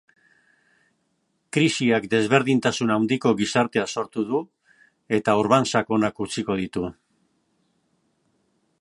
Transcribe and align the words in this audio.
Krisiak 1.57 2.07
desberdintasun 2.13 2.95
handiko 2.95 3.35
gizartea 3.43 3.85
sortu 3.99 4.25
du, 4.33 4.41
eta 5.19 5.39
orban 5.45 5.71
sakonak 5.75 6.25
utziko 6.27 6.61
ditu. 6.65 6.89